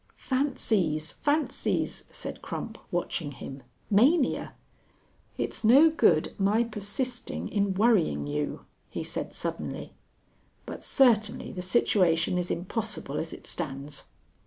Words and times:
"Fancies, 0.17 1.11
fancies," 1.11 2.05
said 2.11 2.41
Crump, 2.41 2.79
watching 2.89 3.33
him, 3.33 3.61
"mania." 3.91 4.55
"It's 5.37 5.63
no 5.63 5.91
good 5.91 6.33
my 6.39 6.63
persisting 6.63 7.47
in 7.49 7.75
worrying 7.75 8.25
you," 8.25 8.65
he 8.89 9.03
said 9.03 9.31
suddenly, 9.31 9.93
"but 10.65 10.83
certainly 10.83 11.51
the 11.51 11.61
situation 11.61 12.39
is 12.39 12.49
impossible 12.49 13.17
as 13.17 13.31
it 13.31 13.45
stands." 13.45 14.05